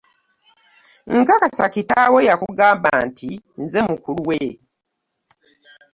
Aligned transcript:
Nkakasa 1.17 1.65
kitaawo 1.73 2.19
yakugamba 2.27 2.89
nti 3.07 3.29
nze 3.61 3.79
mukulu 3.87 4.21
we. 4.29 4.39